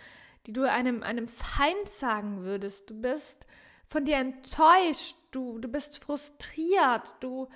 die 0.46 0.52
du 0.52 0.68
einem, 0.70 1.02
einem 1.02 1.28
Feind 1.28 1.88
sagen 1.88 2.42
würdest. 2.42 2.90
Du 2.90 3.00
bist 3.00 3.46
von 3.86 4.04
dir 4.04 4.16
enttäuscht, 4.16 5.16
du, 5.30 5.58
du 5.58 5.68
bist 5.68 6.04
frustriert, 6.04 7.14
du, 7.20 7.48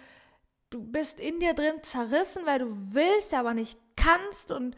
du 0.71 0.83
bist 0.83 1.21
in 1.21 1.39
dir 1.41 1.55
drin 1.55 1.83
zerrissen, 1.83 2.47
weil 2.47 2.61
du 2.61 2.95
willst, 2.95 3.35
aber 3.35 3.55
nicht 3.55 3.79
kannst. 3.97 4.53
Und 4.53 4.77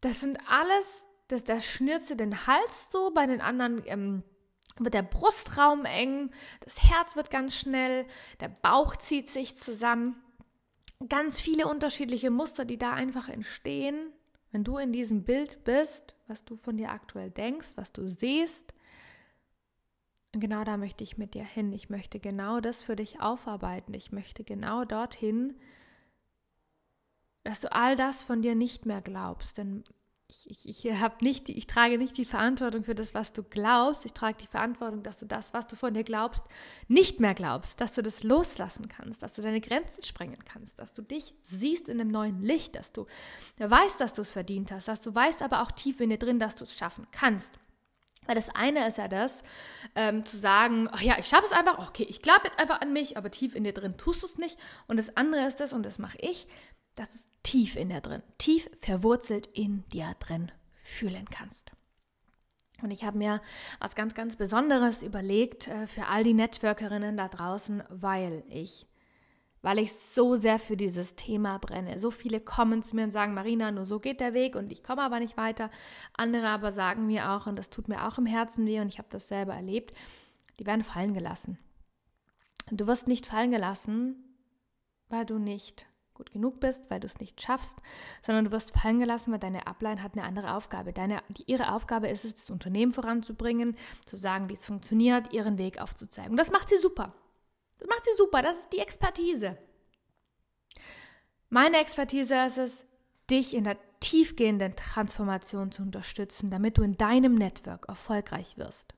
das 0.00 0.20
sind 0.20 0.38
alles, 0.48 1.04
das, 1.28 1.44
das 1.44 1.64
schnürt 1.64 2.18
den 2.18 2.46
Hals 2.46 2.90
so, 2.90 3.10
bei 3.12 3.26
den 3.26 3.40
anderen 3.40 3.82
ähm, 3.86 4.22
wird 4.78 4.94
der 4.94 5.02
Brustraum 5.02 5.84
eng, 5.84 6.30
das 6.60 6.82
Herz 6.82 7.16
wird 7.16 7.30
ganz 7.30 7.56
schnell, 7.56 8.06
der 8.40 8.48
Bauch 8.48 8.96
zieht 8.96 9.30
sich 9.30 9.56
zusammen 9.56 10.16
ganz 11.08 11.40
viele 11.40 11.66
unterschiedliche 11.66 12.30
Muster, 12.30 12.64
die 12.64 12.78
da 12.78 12.92
einfach 12.92 13.28
entstehen, 13.28 14.12
wenn 14.50 14.64
du 14.64 14.78
in 14.78 14.92
diesem 14.92 15.24
Bild 15.24 15.64
bist, 15.64 16.14
was 16.26 16.44
du 16.44 16.56
von 16.56 16.76
dir 16.76 16.90
aktuell 16.90 17.30
denkst, 17.30 17.72
was 17.76 17.92
du 17.92 18.08
siehst. 18.08 18.74
Und 20.34 20.40
genau 20.40 20.64
da 20.64 20.76
möchte 20.76 21.04
ich 21.04 21.18
mit 21.18 21.34
dir 21.34 21.44
hin. 21.44 21.72
Ich 21.72 21.90
möchte 21.90 22.20
genau 22.20 22.60
das 22.60 22.82
für 22.82 22.96
dich 22.96 23.20
aufarbeiten. 23.20 23.94
Ich 23.94 24.12
möchte 24.12 24.44
genau 24.44 24.84
dorthin, 24.84 25.58
dass 27.44 27.60
du 27.60 27.72
all 27.72 27.96
das 27.96 28.22
von 28.22 28.42
dir 28.42 28.54
nicht 28.54 28.86
mehr 28.86 29.02
glaubst. 29.02 29.58
Denn 29.58 29.84
ich, 30.28 30.50
ich, 30.50 30.84
ich, 30.84 31.20
nicht, 31.20 31.48
ich 31.48 31.66
trage 31.66 31.98
nicht 31.98 32.16
die 32.16 32.24
Verantwortung 32.24 32.84
für 32.84 32.94
das, 32.94 33.14
was 33.14 33.32
du 33.32 33.42
glaubst. 33.42 34.04
Ich 34.04 34.12
trage 34.12 34.36
die 34.40 34.46
Verantwortung, 34.46 35.02
dass 35.02 35.18
du 35.18 35.26
das, 35.26 35.54
was 35.54 35.66
du 35.66 35.76
von 35.76 35.94
dir 35.94 36.02
glaubst, 36.02 36.44
nicht 36.88 37.20
mehr 37.20 37.34
glaubst, 37.34 37.80
dass 37.80 37.92
du 37.92 38.02
das 38.02 38.22
loslassen 38.22 38.88
kannst, 38.88 39.22
dass 39.22 39.34
du 39.34 39.42
deine 39.42 39.60
Grenzen 39.60 40.02
sprengen 40.02 40.44
kannst, 40.44 40.78
dass 40.78 40.92
du 40.94 41.02
dich 41.02 41.34
siehst 41.44 41.88
in 41.88 42.00
einem 42.00 42.10
neuen 42.10 42.42
Licht, 42.42 42.74
dass 42.74 42.92
du 42.92 43.06
weißt, 43.58 44.00
dass 44.00 44.14
du 44.14 44.22
es 44.22 44.32
verdient 44.32 44.72
hast, 44.72 44.88
dass 44.88 45.00
du 45.00 45.14
weißt 45.14 45.42
aber 45.42 45.62
auch 45.62 45.70
tief 45.70 46.00
in 46.00 46.10
dir 46.10 46.18
drin, 46.18 46.38
dass 46.38 46.56
du 46.56 46.64
es 46.64 46.76
schaffen 46.76 47.06
kannst. 47.12 47.58
Weil 48.26 48.34
das 48.34 48.52
eine 48.52 48.88
ist 48.88 48.98
ja 48.98 49.06
das, 49.06 49.44
ähm, 49.94 50.24
zu 50.24 50.36
sagen, 50.36 50.88
ach 50.90 51.00
ja, 51.00 51.16
ich 51.18 51.26
schaffe 51.26 51.46
es 51.46 51.52
einfach, 51.52 51.88
okay, 51.88 52.04
ich 52.08 52.22
glaube 52.22 52.40
jetzt 52.44 52.58
einfach 52.58 52.80
an 52.80 52.92
mich, 52.92 53.16
aber 53.16 53.30
tief 53.30 53.54
in 53.54 53.62
dir 53.62 53.72
drin 53.72 53.96
tust 53.96 54.22
du 54.22 54.26
es 54.26 54.36
nicht. 54.36 54.58
Und 54.88 54.96
das 54.96 55.16
andere 55.16 55.46
ist 55.46 55.60
das, 55.60 55.72
und 55.72 55.84
das 55.84 56.00
mache 56.00 56.18
ich, 56.18 56.48
dass 56.96 57.10
du 57.10 57.14
es 57.14 57.30
tief 57.42 57.76
in 57.76 57.90
dir 57.90 58.00
drin, 58.00 58.22
tief 58.38 58.68
verwurzelt 58.80 59.46
in 59.52 59.84
dir 59.90 60.16
drin 60.18 60.50
fühlen 60.74 61.26
kannst. 61.30 61.70
Und 62.82 62.90
ich 62.90 63.04
habe 63.04 63.16
mir 63.16 63.40
was 63.80 63.94
ganz, 63.94 64.14
ganz 64.14 64.36
Besonderes 64.36 65.02
überlegt 65.02 65.68
äh, 65.68 65.86
für 65.86 66.06
all 66.06 66.24
die 66.24 66.34
Networkerinnen 66.34 67.16
da 67.16 67.28
draußen, 67.28 67.82
weil 67.88 68.44
ich, 68.48 68.86
weil 69.62 69.78
ich 69.78 69.94
so 69.94 70.36
sehr 70.36 70.58
für 70.58 70.76
dieses 70.76 71.16
Thema 71.16 71.58
brenne. 71.58 71.98
So 71.98 72.10
viele 72.10 72.40
kommen 72.40 72.82
zu 72.82 72.94
mir 72.94 73.04
und 73.04 73.12
sagen, 73.12 73.32
Marina, 73.32 73.70
nur 73.70 73.86
so 73.86 73.98
geht 73.98 74.20
der 74.20 74.34
Weg 74.34 74.56
und 74.56 74.70
ich 74.70 74.82
komme 74.82 75.02
aber 75.02 75.20
nicht 75.20 75.36
weiter. 75.36 75.70
Andere 76.16 76.48
aber 76.48 76.70
sagen 76.70 77.06
mir 77.06 77.30
auch, 77.30 77.46
und 77.46 77.56
das 77.58 77.70
tut 77.70 77.88
mir 77.88 78.06
auch 78.06 78.18
im 78.18 78.26
Herzen 78.26 78.66
weh 78.66 78.80
und 78.80 78.88
ich 78.88 78.98
habe 78.98 79.08
das 79.10 79.28
selber 79.28 79.54
erlebt, 79.54 79.96
die 80.58 80.66
werden 80.66 80.84
fallen 80.84 81.14
gelassen. 81.14 81.58
Du 82.70 82.86
wirst 82.86 83.06
nicht 83.06 83.26
fallen 83.26 83.52
gelassen, 83.52 84.36
weil 85.08 85.24
du 85.24 85.38
nicht 85.38 85.86
gut 86.16 86.32
genug 86.32 86.60
bist, 86.60 86.90
weil 86.90 87.00
du 87.00 87.06
es 87.06 87.20
nicht 87.20 87.40
schaffst, 87.40 87.76
sondern 88.24 88.46
du 88.46 88.50
wirst 88.50 88.72
fallen 88.72 88.98
gelassen, 88.98 89.32
weil 89.32 89.38
deine 89.38 89.66
Upline 89.66 90.02
hat 90.02 90.14
eine 90.14 90.24
andere 90.24 90.54
Aufgabe. 90.54 90.92
Deine, 90.92 91.22
die, 91.28 91.44
ihre 91.46 91.72
Aufgabe 91.72 92.08
ist 92.08 92.24
es, 92.24 92.34
das 92.34 92.50
Unternehmen 92.50 92.92
voranzubringen, 92.92 93.76
zu 94.04 94.16
sagen, 94.16 94.48
wie 94.48 94.54
es 94.54 94.64
funktioniert, 94.64 95.32
ihren 95.32 95.58
Weg 95.58 95.80
aufzuzeigen. 95.80 96.32
Und 96.32 96.38
das 96.38 96.50
macht 96.50 96.68
sie 96.68 96.78
super. 96.78 97.14
Das 97.78 97.88
macht 97.88 98.04
sie 98.04 98.16
super. 98.16 98.42
Das 98.42 98.58
ist 98.60 98.72
die 98.72 98.78
Expertise. 98.78 99.56
Meine 101.48 101.78
Expertise 101.78 102.34
ist 102.46 102.58
es, 102.58 102.84
dich 103.30 103.54
in 103.54 103.64
der 103.64 103.76
tiefgehenden 104.00 104.76
Transformation 104.76 105.72
zu 105.72 105.82
unterstützen, 105.82 106.50
damit 106.50 106.78
du 106.78 106.82
in 106.82 106.96
deinem 106.96 107.34
Network 107.34 107.88
erfolgreich 107.88 108.56
wirst. 108.56 108.94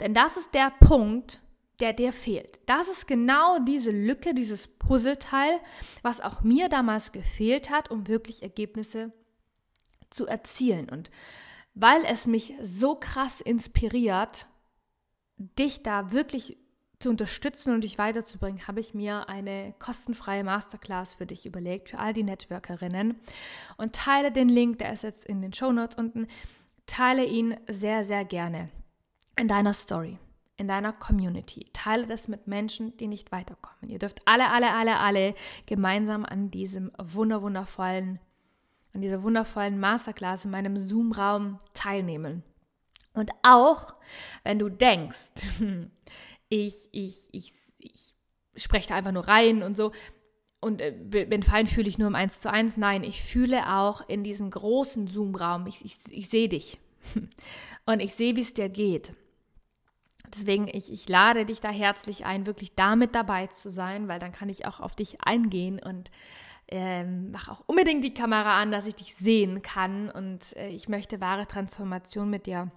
Denn 0.00 0.14
das 0.14 0.36
ist 0.36 0.54
der 0.54 0.70
Punkt, 0.80 1.40
der 1.80 1.92
dir 1.92 2.12
fehlt. 2.12 2.60
Das 2.66 2.88
ist 2.88 3.06
genau 3.06 3.58
diese 3.60 3.90
Lücke, 3.90 4.34
dieses 4.34 4.66
Puzzleteil, 4.66 5.60
was 6.02 6.20
auch 6.20 6.42
mir 6.42 6.68
damals 6.68 7.12
gefehlt 7.12 7.70
hat, 7.70 7.90
um 7.90 8.08
wirklich 8.08 8.42
Ergebnisse 8.42 9.12
zu 10.10 10.26
erzielen. 10.26 10.88
Und 10.88 11.10
weil 11.74 12.02
es 12.06 12.26
mich 12.26 12.54
so 12.62 12.96
krass 12.96 13.40
inspiriert, 13.40 14.46
dich 15.36 15.82
da 15.82 16.12
wirklich 16.12 16.58
zu 16.98 17.10
unterstützen 17.10 17.72
und 17.74 17.82
dich 17.82 17.96
weiterzubringen, 17.96 18.66
habe 18.66 18.80
ich 18.80 18.92
mir 18.92 19.28
eine 19.28 19.72
kostenfreie 19.78 20.42
Masterclass 20.42 21.14
für 21.14 21.26
dich 21.26 21.46
überlegt, 21.46 21.90
für 21.90 22.00
all 22.00 22.12
die 22.12 22.24
Networkerinnen. 22.24 23.20
Und 23.76 23.94
teile 23.94 24.32
den 24.32 24.48
Link, 24.48 24.78
der 24.78 24.92
ist 24.92 25.04
jetzt 25.04 25.24
in 25.24 25.40
den 25.40 25.52
Show 25.52 25.70
Notes 25.70 25.96
unten, 25.96 26.26
teile 26.86 27.24
ihn 27.24 27.56
sehr, 27.68 28.04
sehr 28.04 28.24
gerne 28.24 28.70
in 29.36 29.46
deiner 29.46 29.74
Story 29.74 30.18
in 30.58 30.68
deiner 30.68 30.92
Community. 30.92 31.66
Teile 31.72 32.06
das 32.06 32.28
mit 32.28 32.46
Menschen, 32.46 32.96
die 32.98 33.06
nicht 33.06 33.32
weiterkommen. 33.32 33.90
Ihr 33.90 33.98
dürft 33.98 34.20
alle, 34.26 34.50
alle, 34.50 34.72
alle, 34.72 34.98
alle 34.98 35.34
gemeinsam 35.66 36.24
an 36.24 36.50
diesem 36.50 36.90
wunderwundervollen, 36.98 38.18
an 38.92 39.00
dieser 39.00 39.22
wundervollen 39.22 39.78
Masterclass 39.78 40.44
in 40.44 40.50
meinem 40.50 40.76
Zoom-Raum 40.76 41.58
teilnehmen. 41.74 42.42
Und 43.14 43.30
auch, 43.42 43.94
wenn 44.42 44.58
du 44.58 44.68
denkst, 44.68 45.32
ich, 46.48 46.88
ich, 46.90 47.28
ich, 47.32 47.52
ich 47.78 48.14
spreche 48.56 48.88
da 48.88 48.96
einfach 48.96 49.12
nur 49.12 49.28
rein 49.28 49.62
und 49.62 49.76
so, 49.76 49.92
und 50.60 50.80
äh, 50.80 50.90
bin 50.90 51.44
fein, 51.44 51.68
fühle 51.68 51.88
ich 51.88 51.98
nur 51.98 52.08
im 52.08 52.16
1 52.16 52.40
zu 52.40 52.50
1. 52.50 52.78
Nein, 52.78 53.04
ich 53.04 53.22
fühle 53.22 53.76
auch 53.76 54.08
in 54.08 54.24
diesem 54.24 54.50
großen 54.50 55.06
Zoom-Raum, 55.06 55.68
ich, 55.68 55.84
ich, 55.84 55.94
ich 56.10 56.28
sehe 56.28 56.48
dich. 56.48 56.80
Und 57.86 58.00
ich 58.00 58.14
sehe, 58.14 58.34
wie 58.34 58.40
es 58.40 58.54
dir 58.54 58.68
geht. 58.68 59.12
Deswegen, 60.26 60.68
ich, 60.68 60.92
ich 60.92 61.08
lade 61.08 61.46
dich 61.46 61.60
da 61.60 61.70
herzlich 61.70 62.26
ein, 62.26 62.46
wirklich 62.46 62.74
damit 62.74 63.14
dabei 63.14 63.46
zu 63.46 63.70
sein, 63.70 64.08
weil 64.08 64.18
dann 64.18 64.32
kann 64.32 64.48
ich 64.48 64.66
auch 64.66 64.80
auf 64.80 64.94
dich 64.94 65.22
eingehen 65.22 65.80
und 65.82 66.10
ähm, 66.70 67.30
mach 67.30 67.48
auch 67.48 67.62
unbedingt 67.66 68.04
die 68.04 68.12
Kamera 68.12 68.60
an, 68.60 68.70
dass 68.70 68.86
ich 68.86 68.94
dich 68.94 69.14
sehen 69.14 69.62
kann. 69.62 70.10
Und 70.10 70.54
äh, 70.56 70.68
ich 70.68 70.88
möchte 70.88 71.20
wahre 71.20 71.46
Transformation 71.46 72.28
mit 72.28 72.46
dir 72.46 72.70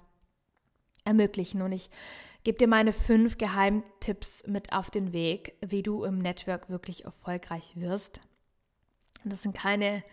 ermöglichen. 1.04 1.62
Und 1.62 1.74
ich 1.74 1.90
gebe 2.44 2.58
dir 2.58 2.68
meine 2.68 2.94
fünf 2.94 3.38
Geheimtipps 3.38 4.48
mit 4.48 4.72
auf 4.72 4.92
den 4.92 5.12
Weg, 5.12 5.56
wie 5.62 5.84
du 5.84 6.06
im 6.06 6.20
Network 6.20 6.70
wirklich 6.70 7.04
erfolgreich 7.04 7.74
wirst. 7.76 8.22
Und 9.24 9.34
das 9.34 9.42
sind 9.42 9.56
keine 9.56 10.04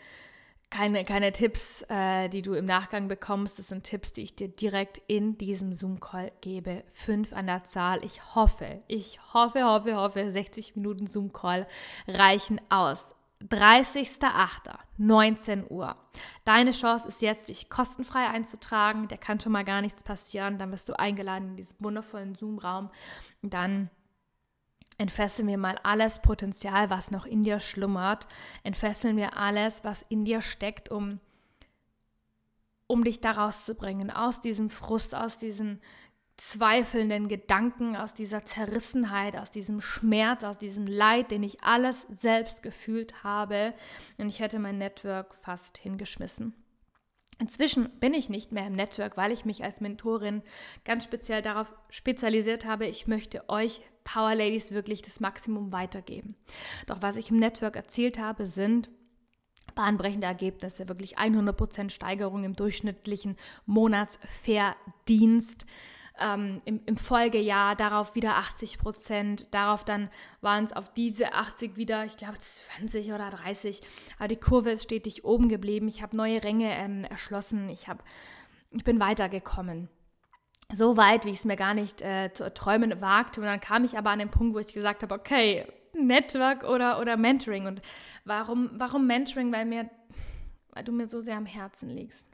keine, 0.71 1.05
keine 1.05 1.33
Tipps, 1.33 1.83
äh, 1.89 2.29
die 2.29 2.43
du 2.43 2.55
im 2.55 2.67
Nachgang 2.67 3.09
bekommst. 3.09 3.59
Das 3.59 3.69
sind 3.69 3.85
Tipps, 3.85 4.13
die 4.13 4.23
ich 4.23 4.37
dir 4.37 4.49
direkt 4.49 5.01
in 5.07 5.39
diesem 5.39 5.73
Zoom-Call 5.73 6.33
gebe. 6.41 6.85
Fünf 6.93 7.33
an 7.33 7.47
der 7.47 7.65
Zahl. 7.65 8.05
Ich 8.05 8.35
hoffe, 8.35 8.83
ich 8.87 9.19
hoffe, 9.33 9.65
hoffe, 9.65 9.97
hoffe, 9.97 10.31
60 10.31 10.77
Minuten 10.77 11.07
Zoom-Call 11.07 11.67
reichen 12.07 12.61
aus. 12.69 13.15
30.08., 13.43 14.75
19 14.97 15.71
Uhr. 15.71 15.97
Deine 16.45 16.73
Chance 16.73 17.07
ist 17.07 17.23
jetzt, 17.23 17.49
dich 17.49 17.71
kostenfrei 17.71 18.27
einzutragen. 18.27 19.07
Da 19.09 19.17
kann 19.17 19.39
schon 19.39 19.53
mal 19.53 19.65
gar 19.65 19.81
nichts 19.81 20.03
passieren. 20.03 20.59
Dann 20.59 20.73
bist 20.73 20.89
du 20.89 20.99
eingeladen 20.99 21.51
in 21.51 21.57
diesem 21.57 21.77
wundervollen 21.81 22.35
Zoom-Raum. 22.35 22.91
Dann 23.43 23.91
Entfesseln 24.99 25.47
wir 25.47 25.59
mal 25.59 25.79
alles 25.85 26.21
Potenzial, 26.21 26.91
was 26.91 27.13
noch 27.13 27.25
in 27.25 27.45
dir 27.45 27.61
schlummert. 27.61 28.27
Entfesseln 28.65 29.17
wir 29.17 29.37
alles, 29.37 29.85
was 29.85 30.05
in 30.09 30.25
dir 30.25 30.43
steckt, 30.43 30.91
um, 30.91 31.21
um 32.89 33.05
dich 33.05 33.21
da 33.21 33.31
rauszubringen. 33.31 34.11
Aus 34.11 34.41
diesem 34.41 34.71
Frust, 34.71 35.15
aus 35.15 35.39
diesen 35.39 35.81
zweifelnden 36.37 37.29
Gedanken, 37.29 37.97
aus 37.97 38.13
dieser 38.13 38.45
Zerrissenheit, 38.45 39.37
aus 39.37 39.53
diesem 39.53 39.81
Schmerz, 39.81 40.43
aus 40.43 40.59
diesem 40.59 40.87
Leid, 40.87 41.31
den 41.31 41.45
ich 41.45 41.63
alles 41.63 42.07
selbst 42.17 42.63
gefühlt 42.65 43.23
habe. 43.23 43.75
Und 44.19 44.29
ich 44.29 44.41
hätte 44.41 44.59
mein 44.59 44.79
Network 44.79 45.35
fast 45.35 45.79
hingeschmissen. 45.79 46.55
Inzwischen 47.41 47.89
bin 48.01 48.15
ich 48.15 48.29
nicht 48.29 48.51
mehr 48.51 48.67
im 48.67 48.73
Network, 48.73 49.17
weil 49.17 49.31
ich 49.31 49.45
mich 49.45 49.63
als 49.63 49.81
Mentorin 49.81 50.43
ganz 50.85 51.05
speziell 51.05 51.41
darauf 51.41 51.73
spezialisiert 51.89 52.65
habe, 52.65 52.87
ich 52.87 53.07
möchte 53.07 53.49
euch 53.49 53.81
Power 54.13 54.35
Ladies 54.35 54.73
wirklich 54.73 55.03
das 55.03 55.21
Maximum 55.21 55.71
weitergeben. 55.71 56.35
Doch 56.87 57.03
was 57.03 57.17
ich 57.17 57.31
im 57.31 57.37
Network 57.37 57.77
erzielt 57.77 58.19
habe, 58.19 58.47
sind 58.47 58.89
bahnbrechende 59.75 60.27
Ergebnisse, 60.27 60.89
wirklich 60.89 61.19
100% 61.19 61.91
Steigerung 61.91 62.45
im 62.45 62.57
durchschnittlichen 62.57 63.37
Monatsverdienst. 63.67 65.67
Ähm, 66.21 66.63
im, 66.65 66.81
im, 66.85 66.97
Folgejahr 66.97 67.77
darauf 67.77 68.17
wieder 68.17 68.39
80 68.39 68.79
Prozent, 68.79 69.47
darauf 69.53 69.85
dann 69.85 70.11
waren 70.41 70.65
es 70.65 70.73
auf 70.73 70.93
diese 70.93 71.33
80 71.33 71.77
wieder, 71.77 72.05
ich 72.07 72.17
glaube 72.17 72.41
20 72.41 73.13
oder 73.13 73.31
30, 73.31 73.83
aber 74.19 74.27
die 74.27 74.35
Kurve 74.35 74.71
ist 74.71 74.83
stetig 74.83 75.25
oben 75.25 75.49
geblieben. 75.49 75.87
Ich 75.87 76.03
habe 76.03 76.17
neue 76.17 76.43
Ränge 76.43 76.75
ähm, 76.75 77.05
erschlossen, 77.05 77.69
ich, 77.69 77.87
hab, 77.87 78.03
ich 78.73 78.83
bin 78.83 78.99
weitergekommen. 78.99 79.89
So 80.73 80.99
weit, 80.99 81.25
wie 81.25 81.31
ich 81.31 81.39
es 81.39 81.45
mir 81.47 81.57
gar 81.57 81.73
nicht 81.73 82.03
äh, 82.03 82.31
zu 82.33 82.53
träumen 82.53 83.01
wagte. 83.01 83.41
Und 83.41 83.47
dann 83.47 83.61
kam 83.61 83.85
ich 83.85 83.97
aber 83.97 84.11
an 84.11 84.19
den 84.19 84.31
Punkt, 84.31 84.55
wo 84.55 84.59
ich 84.59 84.75
gesagt 84.75 85.03
habe, 85.03 85.15
okay, 85.15 85.67
Network 85.95 86.65
oder, 86.65 87.01
oder 87.01 87.17
Mentoring. 87.17 87.67
Und 87.67 87.81
warum, 88.25 88.71
warum 88.75 89.07
Mentoring? 89.07 89.51
Weil, 89.51 89.65
mir, 89.65 89.89
weil 90.73 90.85
du 90.85 90.93
mir 90.93 91.09
so 91.09 91.23
sehr 91.23 91.37
am 91.37 91.47
Herzen 91.47 91.89
liegst. 91.89 92.27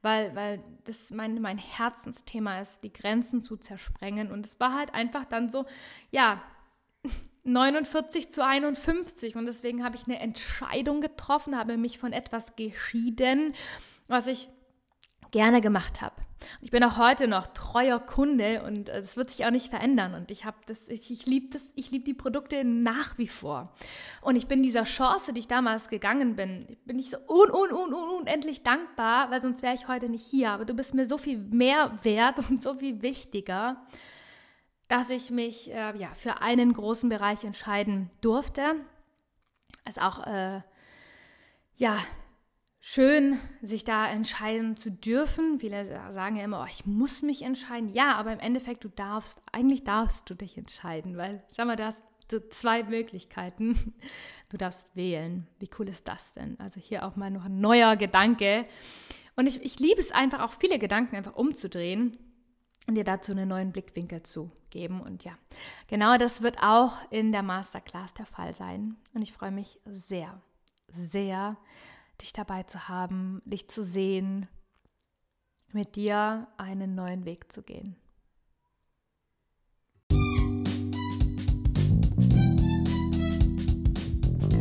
Weil, 0.00 0.34
weil 0.34 0.62
das 0.84 1.10
mein, 1.10 1.40
mein 1.42 1.58
Herzensthema 1.58 2.60
ist, 2.60 2.82
die 2.82 2.92
Grenzen 2.92 3.42
zu 3.42 3.58
zersprengen. 3.58 4.32
Und 4.32 4.46
es 4.46 4.58
war 4.58 4.74
halt 4.74 4.94
einfach 4.94 5.26
dann 5.26 5.50
so, 5.50 5.66
ja, 6.10 6.40
49 7.44 8.30
zu 8.30 8.42
51. 8.42 9.36
Und 9.36 9.44
deswegen 9.44 9.84
habe 9.84 9.96
ich 9.96 10.06
eine 10.06 10.18
Entscheidung 10.18 11.02
getroffen, 11.02 11.58
habe 11.58 11.76
mich 11.76 11.98
von 11.98 12.14
etwas 12.14 12.56
geschieden, 12.56 13.54
was 14.08 14.28
ich 14.28 14.48
gerne 15.30 15.60
gemacht 15.60 16.00
habe. 16.00 16.15
Ich 16.60 16.70
bin 16.70 16.82
auch 16.84 16.98
heute 16.98 17.28
noch 17.28 17.46
treuer 17.48 17.98
Kunde 17.98 18.62
und 18.62 18.88
es 18.88 19.16
wird 19.16 19.30
sich 19.30 19.44
auch 19.44 19.50
nicht 19.50 19.70
verändern. 19.70 20.14
Und 20.14 20.30
ich 20.30 20.44
habe 20.44 20.56
das, 20.66 20.88
ich, 20.88 21.10
ich 21.10 21.26
liebe 21.26 21.52
das, 21.52 21.72
ich 21.74 21.90
liebe 21.90 22.04
die 22.04 22.14
Produkte 22.14 22.64
nach 22.64 23.18
wie 23.18 23.28
vor. 23.28 23.74
Und 24.22 24.36
ich 24.36 24.46
bin 24.46 24.62
dieser 24.62 24.84
Chance, 24.84 25.32
die 25.32 25.40
ich 25.40 25.48
damals 25.48 25.88
gegangen 25.88 26.36
bin, 26.36 26.76
bin 26.84 26.98
ich 26.98 27.10
so 27.10 27.18
un, 27.28 27.50
un, 27.50 27.72
un, 27.72 27.94
un, 27.94 28.20
unendlich 28.20 28.62
dankbar, 28.62 29.30
weil 29.30 29.40
sonst 29.40 29.62
wäre 29.62 29.74
ich 29.74 29.88
heute 29.88 30.08
nicht 30.08 30.26
hier. 30.26 30.50
Aber 30.50 30.64
du 30.64 30.74
bist 30.74 30.94
mir 30.94 31.06
so 31.06 31.18
viel 31.18 31.38
mehr 31.38 31.98
wert 32.02 32.38
und 32.50 32.62
so 32.62 32.74
viel 32.74 33.02
wichtiger, 33.02 33.86
dass 34.88 35.10
ich 35.10 35.30
mich 35.30 35.72
äh, 35.72 35.96
ja, 35.98 36.08
für 36.14 36.40
einen 36.40 36.72
großen 36.72 37.08
Bereich 37.08 37.44
entscheiden 37.44 38.10
durfte. 38.20 38.76
Es 39.84 39.98
auch 39.98 40.26
äh, 40.26 40.60
ja, 41.76 41.98
schön, 42.88 43.40
sich 43.62 43.82
da 43.82 44.08
entscheiden 44.08 44.76
zu 44.76 44.92
dürfen. 44.92 45.58
Viele 45.58 46.12
sagen 46.12 46.36
ja 46.36 46.44
immer, 46.44 46.62
oh, 46.62 46.70
ich 46.70 46.86
muss 46.86 47.20
mich 47.20 47.42
entscheiden. 47.42 47.92
Ja, 47.92 48.14
aber 48.14 48.32
im 48.32 48.38
Endeffekt, 48.38 48.84
du 48.84 48.88
darfst, 48.88 49.42
eigentlich 49.50 49.82
darfst 49.82 50.30
du 50.30 50.34
dich 50.34 50.56
entscheiden, 50.56 51.16
weil, 51.16 51.42
schau 51.56 51.64
mal, 51.64 51.74
du 51.74 51.84
hast 51.84 52.00
so 52.30 52.38
zwei 52.38 52.84
Möglichkeiten. 52.84 53.94
Du 54.48 54.56
darfst 54.56 54.94
wählen. 54.94 55.48
Wie 55.58 55.68
cool 55.76 55.88
ist 55.88 56.06
das 56.06 56.32
denn? 56.32 56.56
Also 56.60 56.78
hier 56.78 57.04
auch 57.04 57.16
mal 57.16 57.32
noch 57.32 57.46
ein 57.46 57.60
neuer 57.60 57.96
Gedanke. 57.96 58.64
Und 59.34 59.48
ich, 59.48 59.60
ich 59.60 59.80
liebe 59.80 60.00
es 60.00 60.12
einfach, 60.12 60.38
auch 60.38 60.52
viele 60.52 60.78
Gedanken 60.78 61.16
einfach 61.16 61.34
umzudrehen 61.34 62.16
und 62.86 62.94
dir 62.94 63.02
dazu 63.02 63.32
einen 63.32 63.48
neuen 63.48 63.72
Blickwinkel 63.72 64.22
zu 64.22 64.52
geben. 64.70 65.00
Und 65.00 65.24
ja, 65.24 65.32
genau 65.88 66.16
das 66.16 66.42
wird 66.42 66.58
auch 66.62 66.92
in 67.10 67.32
der 67.32 67.42
Masterclass 67.42 68.14
der 68.14 68.26
Fall 68.26 68.54
sein. 68.54 68.94
Und 69.14 69.22
ich 69.22 69.32
freue 69.32 69.50
mich 69.50 69.80
sehr, 69.84 70.40
sehr, 70.92 71.56
dich 72.22 72.32
dabei 72.32 72.62
zu 72.64 72.88
haben, 72.88 73.40
dich 73.44 73.68
zu 73.68 73.84
sehen, 73.84 74.48
mit 75.72 75.96
dir 75.96 76.48
einen 76.56 76.94
neuen 76.94 77.24
Weg 77.24 77.52
zu 77.52 77.62
gehen. 77.62 77.96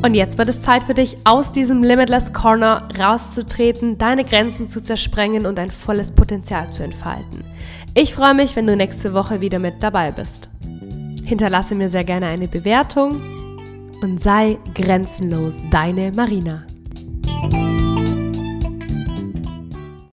Und 0.05 0.13
jetzt 0.13 0.37
wird 0.37 0.49
es 0.49 0.61
Zeit 0.61 0.83
für 0.83 0.93
dich, 0.93 1.17
aus 1.23 1.51
diesem 1.51 1.81
Limitless 1.81 2.31
Corner 2.31 2.87
rauszutreten, 2.99 3.97
deine 3.97 4.23
Grenzen 4.23 4.67
zu 4.67 4.83
zersprengen 4.83 5.47
und 5.47 5.57
dein 5.57 5.71
volles 5.71 6.11
Potenzial 6.11 6.71
zu 6.71 6.83
entfalten. 6.83 7.43
Ich 7.95 8.13
freue 8.13 8.35
mich, 8.35 8.55
wenn 8.55 8.67
du 8.67 8.75
nächste 8.75 9.15
Woche 9.15 9.41
wieder 9.41 9.57
mit 9.57 9.81
dabei 9.81 10.11
bist. 10.11 10.47
Hinterlasse 11.23 11.73
mir 11.73 11.89
sehr 11.89 12.03
gerne 12.03 12.27
eine 12.27 12.47
Bewertung 12.47 13.19
und 14.03 14.21
sei 14.21 14.59
grenzenlos 14.75 15.55
deine 15.71 16.11
Marina. 16.11 16.67
Thank 17.25 17.53
you. 17.55 17.74